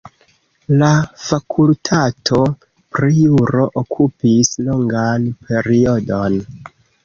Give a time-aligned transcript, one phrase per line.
[0.77, 0.87] La
[1.23, 2.41] fakultato
[2.97, 6.45] pri juro okupis longan periodon.